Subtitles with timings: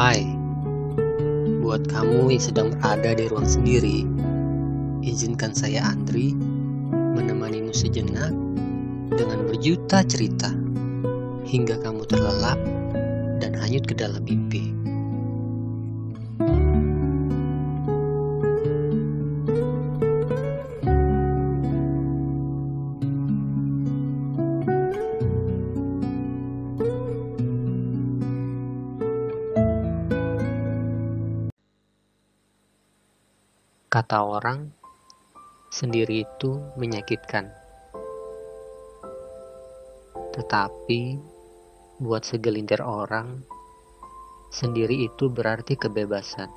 [0.00, 0.24] Hai,
[1.60, 4.08] buat kamu yang sedang berada di ruang sendiri,
[5.04, 6.32] izinkan saya Andri
[6.88, 8.32] menemanimu sejenak
[9.12, 10.56] dengan berjuta cerita
[11.44, 12.56] hingga kamu terlelap
[13.44, 14.79] dan hanyut ke dalam mimpi.
[34.00, 34.64] Kata orang,
[35.68, 37.52] sendiri itu menyakitkan.
[40.32, 41.20] Tetapi,
[42.00, 43.44] buat segelintir orang,
[44.48, 46.48] sendiri itu berarti kebebasan.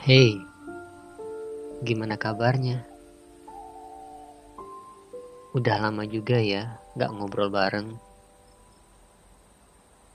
[0.00, 0.40] Hei,
[1.84, 2.80] gimana kabarnya?
[5.52, 8.09] Udah lama juga ya gak ngobrol bareng.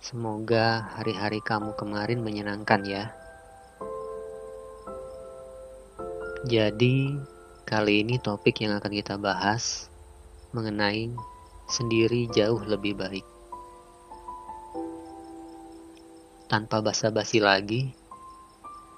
[0.05, 3.09] Semoga hari-hari kamu kemarin menyenangkan ya.
[6.45, 7.17] Jadi,
[7.65, 9.89] kali ini topik yang akan kita bahas
[10.53, 11.09] mengenai
[11.65, 13.25] sendiri jauh lebih baik.
[16.53, 17.89] Tanpa basa-basi lagi,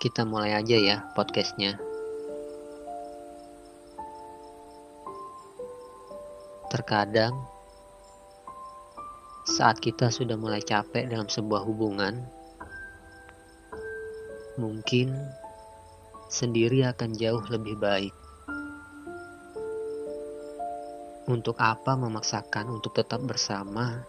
[0.03, 1.79] kita mulai aja ya podcastnya.
[6.67, 7.56] Terkadang,
[9.57, 12.21] saat kita sudah mulai capek dalam sebuah hubungan,
[14.61, 15.17] mungkin
[16.29, 18.13] sendiri akan jauh lebih baik.
[21.25, 24.05] Untuk apa memaksakan untuk tetap bersama,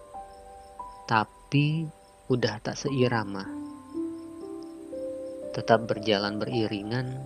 [1.09, 1.89] tapi
[2.29, 3.49] udah tak seirama?
[5.57, 7.25] Tetap berjalan beriringan,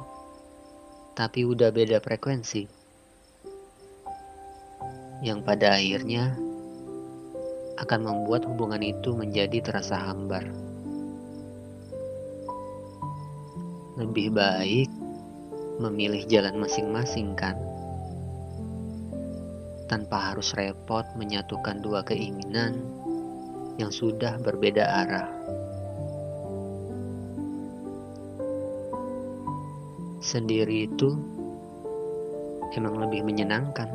[1.18, 2.70] tapi udah beda frekuensi.
[5.26, 6.51] Yang pada akhirnya
[7.82, 10.46] akan membuat hubungan itu menjadi terasa hambar.
[13.98, 14.88] Lebih baik
[15.82, 17.58] memilih jalan masing-masing kan?
[19.90, 22.80] Tanpa harus repot menyatukan dua keinginan
[23.76, 25.28] yang sudah berbeda arah.
[30.22, 31.18] Sendiri itu
[32.78, 33.90] emang lebih menyenangkan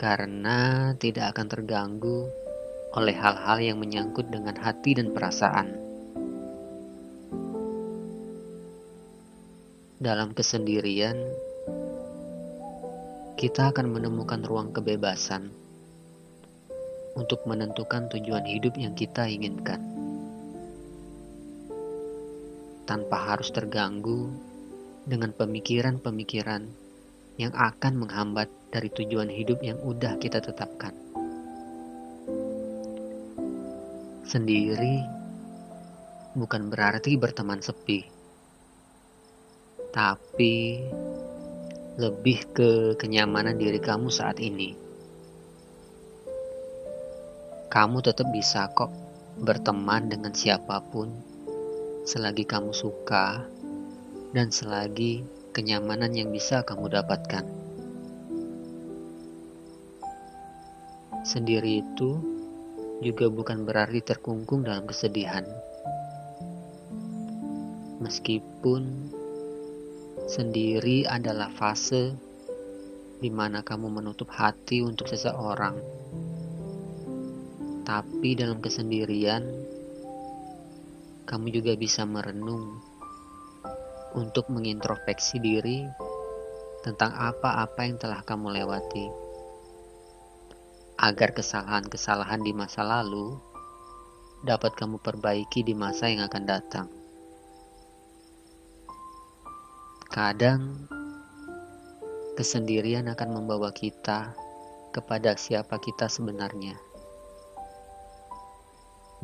[0.00, 2.32] karena tidak akan terganggu
[2.96, 5.76] oleh hal-hal yang menyangkut dengan hati dan perasaan.
[10.00, 11.20] Dalam kesendirian,
[13.36, 15.52] kita akan menemukan ruang kebebasan
[17.12, 19.84] untuk menentukan tujuan hidup yang kita inginkan,
[22.88, 24.32] tanpa harus terganggu
[25.04, 26.64] dengan pemikiran-pemikiran
[27.36, 30.94] yang akan menghambat dari tujuan hidup yang udah kita tetapkan.
[34.22, 35.02] Sendiri
[36.38, 38.06] bukan berarti berteman sepi,
[39.90, 40.86] tapi
[41.98, 44.78] lebih ke kenyamanan diri kamu saat ini.
[47.70, 48.90] Kamu tetap bisa kok
[49.38, 51.10] berteman dengan siapa pun
[52.06, 53.46] selagi kamu suka
[54.34, 55.22] dan selagi
[55.54, 57.69] kenyamanan yang bisa kamu dapatkan.
[61.20, 62.16] Sendiri itu
[63.04, 65.44] juga bukan berarti terkungkung dalam kesedihan.
[68.00, 69.12] Meskipun
[70.24, 72.16] sendiri adalah fase
[73.20, 75.76] di mana kamu menutup hati untuk seseorang,
[77.84, 79.44] tapi dalam kesendirian
[81.28, 82.80] kamu juga bisa merenung
[84.16, 85.84] untuk mengintrospeksi diri
[86.80, 89.19] tentang apa-apa yang telah kamu lewati
[91.00, 93.40] agar kesalahan-kesalahan di masa lalu
[94.44, 96.86] dapat kamu perbaiki di masa yang akan datang.
[100.12, 100.76] Kadang
[102.36, 104.36] kesendirian akan membawa kita
[104.92, 106.76] kepada siapa kita sebenarnya,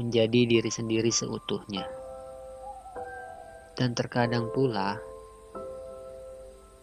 [0.00, 1.84] menjadi diri sendiri seutuhnya,
[3.76, 4.96] dan terkadang pula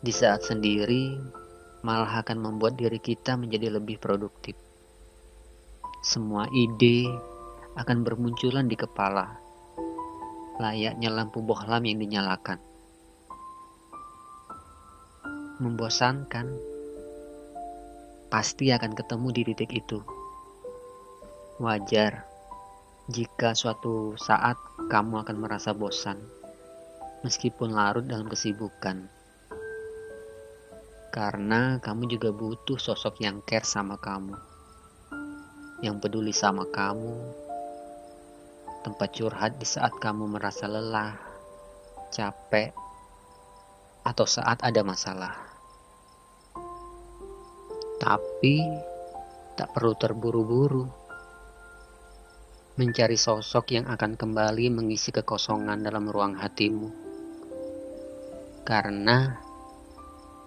[0.06, 1.18] di saat sendiri
[1.82, 4.63] malah akan membuat diri kita menjadi lebih produktif.
[6.04, 7.08] Semua ide
[7.80, 9.40] akan bermunculan di kepala,
[10.60, 12.60] layaknya lampu bohlam yang dinyalakan.
[15.64, 16.60] Membosankan,
[18.28, 20.04] pasti akan ketemu di titik itu.
[21.64, 22.28] Wajar
[23.08, 24.60] jika suatu saat
[24.92, 26.20] kamu akan merasa bosan,
[27.24, 29.08] meskipun larut dalam kesibukan.
[31.16, 34.52] Karena kamu juga butuh sosok yang care sama kamu
[35.84, 37.12] yang peduli sama kamu,
[38.88, 41.12] tempat curhat di saat kamu merasa lelah,
[42.08, 42.72] capek,
[44.08, 45.36] atau saat ada masalah.
[48.00, 48.64] Tapi
[49.60, 50.88] tak perlu terburu-buru
[52.80, 56.90] mencari sosok yang akan kembali mengisi kekosongan dalam ruang hatimu.
[58.64, 59.36] Karena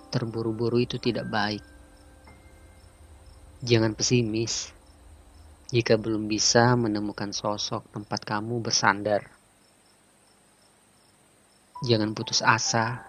[0.08, 1.64] terburu-buru itu tidak baik.
[3.60, 4.75] Jangan pesimis
[5.74, 9.26] jika belum bisa menemukan sosok tempat kamu bersandar.
[11.82, 13.02] Jangan putus asa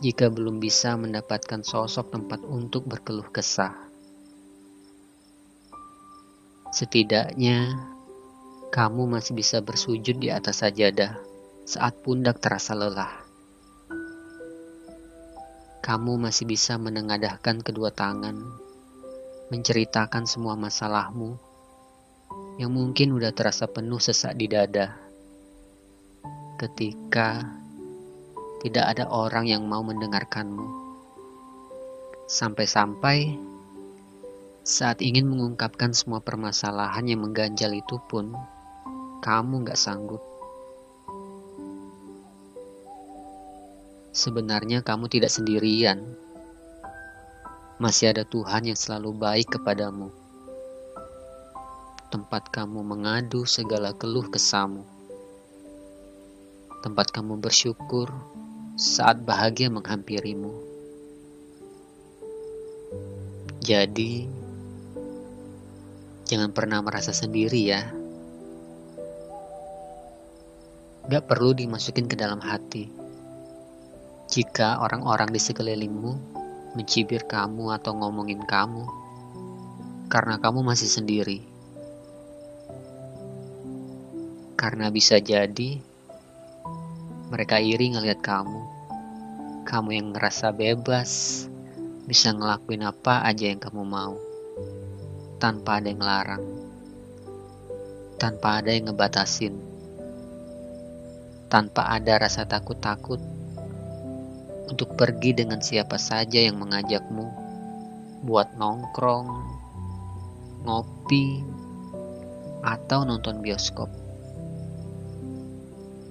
[0.00, 3.76] jika belum bisa mendapatkan sosok tempat untuk berkeluh kesah.
[6.72, 7.76] Setidaknya,
[8.72, 11.20] kamu masih bisa bersujud di atas sajadah
[11.68, 13.28] saat pundak terasa lelah
[15.88, 18.36] kamu masih bisa menengadahkan kedua tangan,
[19.48, 21.47] menceritakan semua masalahmu
[22.58, 24.98] yang mungkin udah terasa penuh sesak di dada.
[26.58, 27.46] Ketika
[28.66, 30.66] tidak ada orang yang mau mendengarkanmu,
[32.26, 33.38] sampai-sampai
[34.66, 38.34] saat ingin mengungkapkan semua permasalahan yang mengganjal itu pun,
[39.22, 40.20] kamu gak sanggup.
[44.10, 46.02] Sebenarnya kamu tidak sendirian.
[47.78, 50.10] Masih ada Tuhan yang selalu baik kepadamu.
[52.08, 54.80] Tempat kamu mengadu segala keluh kesamu.
[56.80, 58.08] Tempat kamu bersyukur
[58.80, 60.48] saat bahagia menghampirimu.
[63.60, 64.24] Jadi,
[66.24, 67.84] jangan pernah merasa sendiri ya.
[71.12, 72.88] Gak perlu dimasukin ke dalam hati
[74.32, 76.12] jika orang-orang di sekelilingmu
[76.72, 78.84] mencibir kamu atau ngomongin kamu
[80.08, 81.57] karena kamu masih sendiri.
[84.58, 85.78] Karena bisa jadi
[87.30, 88.58] mereka iri ngeliat kamu.
[89.62, 91.46] Kamu yang ngerasa bebas,
[92.10, 94.18] bisa ngelakuin apa aja yang kamu mau.
[95.38, 96.42] Tanpa ada yang larang.
[98.18, 99.54] Tanpa ada yang ngebatasin.
[101.46, 103.22] Tanpa ada rasa takut-takut
[104.66, 107.30] untuk pergi dengan siapa saja yang mengajakmu
[108.26, 109.28] buat nongkrong,
[110.66, 111.46] ngopi,
[112.66, 114.07] atau nonton bioskop.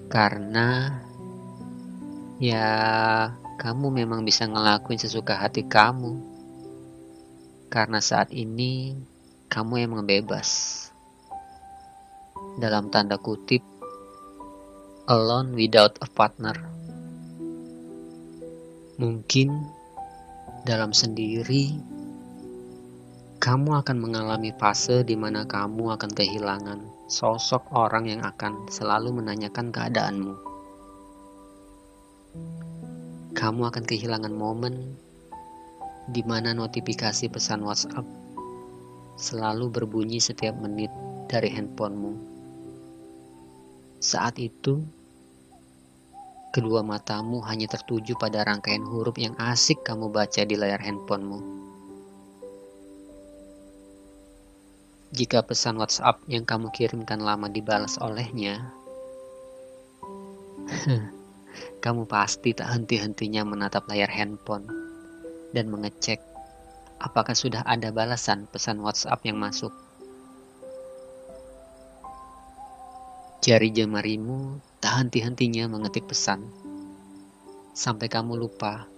[0.07, 0.87] Karena
[2.39, 2.67] ya
[3.59, 6.15] kamu memang bisa ngelakuin sesuka hati kamu.
[7.67, 8.95] Karena saat ini
[9.51, 10.79] kamu emang bebas.
[12.55, 13.59] Dalam tanda kutip,
[15.11, 16.55] alone without a partner.
[18.95, 19.51] Mungkin
[20.63, 21.75] dalam sendiri,
[23.43, 29.71] kamu akan mengalami fase di mana kamu akan kehilangan sosok orang yang akan selalu menanyakan
[29.71, 30.35] keadaanmu.
[33.31, 34.95] Kamu akan kehilangan momen
[36.11, 38.03] di mana notifikasi pesan WhatsApp
[39.15, 40.91] selalu berbunyi setiap menit
[41.31, 42.13] dari handphonemu.
[43.97, 44.83] Saat itu,
[46.57, 51.66] Kedua matamu hanya tertuju pada rangkaian huruf yang asik kamu baca di layar handphonemu.
[55.07, 58.75] Jika pesan WhatsApp yang kamu kirimkan lama dibalas olehnya,
[61.83, 64.67] kamu pasti tak henti-hentinya menatap layar handphone
[65.55, 66.19] dan mengecek
[66.99, 69.71] apakah sudah ada balasan pesan WhatsApp yang masuk.
[73.39, 76.51] Jari jemarimu tak henti-hentinya mengetik pesan.
[77.71, 78.91] Sampai kamu lupa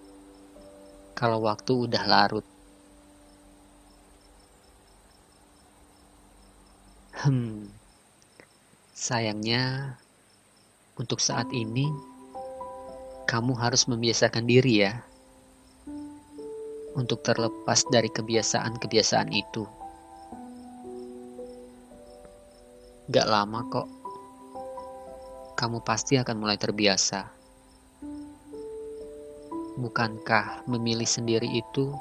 [1.13, 2.47] kalau waktu udah larut.
[7.19, 7.67] Hmm,
[8.95, 9.91] sayangnya
[10.95, 11.91] untuk saat ini
[13.27, 15.03] kamu harus membiasakan diri ya
[16.95, 19.67] untuk terlepas dari kebiasaan-kebiasaan itu.
[23.11, 23.87] Gak lama kok
[25.59, 27.27] kamu pasti akan mulai terbiasa.
[29.75, 31.91] Bukankah memilih sendiri itu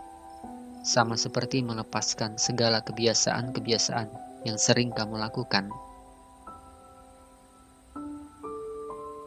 [0.87, 5.73] sama seperti melepaskan segala kebiasaan-kebiasaan yang sering kamu lakukan?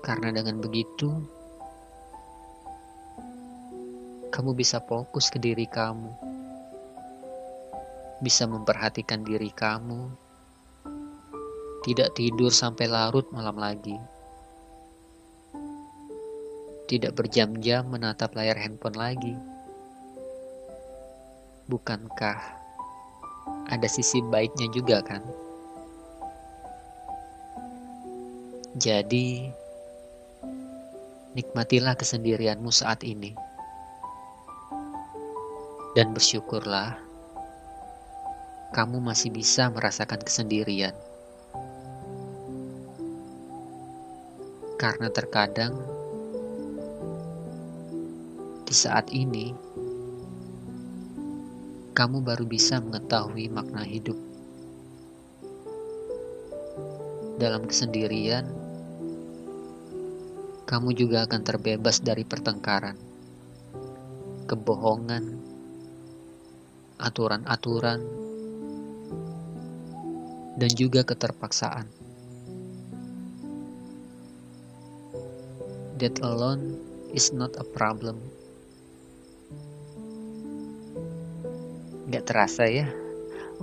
[0.06, 1.10] Karena dengan begitu,
[4.30, 6.12] kamu bisa fokus ke diri kamu,
[8.22, 10.12] bisa memperhatikan diri kamu,
[11.84, 13.98] tidak tidur sampai larut malam lagi
[16.92, 19.32] tidak berjam-jam menatap layar handphone lagi.
[21.72, 22.61] Bukankah
[23.68, 25.22] ada sisi baiknya juga kan
[28.80, 29.52] jadi
[31.38, 33.36] nikmatilah kesendirianmu saat ini
[35.94, 37.12] dan bersyukurlah
[38.72, 40.96] kamu masih bisa merasakan kesendirian.
[44.80, 45.76] Karena terkadang
[48.64, 49.52] di saat ini
[52.02, 54.18] kamu baru bisa mengetahui makna hidup.
[57.38, 58.42] Dalam kesendirian,
[60.66, 62.98] kamu juga akan terbebas dari pertengkaran,
[64.50, 65.30] kebohongan,
[66.98, 68.02] aturan-aturan,
[70.58, 71.86] dan juga keterpaksaan.
[76.02, 76.82] That alone
[77.14, 78.41] is not a problem.
[82.12, 82.92] Gak terasa ya,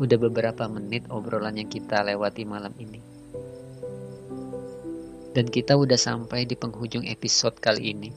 [0.01, 2.97] udah beberapa menit obrolan yang kita lewati malam ini.
[5.37, 8.11] Dan kita udah sampai di penghujung episode kali ini.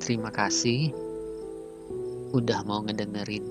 [0.00, 0.88] Terima kasih
[2.32, 3.44] udah mau ngedengerin.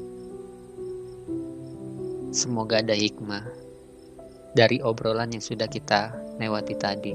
[2.33, 3.45] Semoga ada hikmah
[4.57, 7.13] dari obrolan yang sudah kita lewati tadi.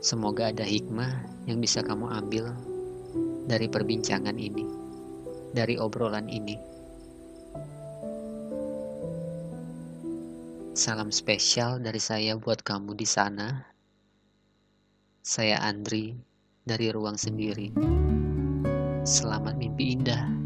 [0.00, 2.56] Semoga ada hikmah yang bisa kamu ambil
[3.48, 4.64] dari perbincangan ini,
[5.56, 6.56] dari obrolan ini.
[10.76, 13.66] Salam spesial dari saya buat kamu di sana.
[15.24, 16.14] Saya Andri
[16.62, 17.74] dari Ruang Sendiri.
[19.02, 20.37] Selamat mimpi indah.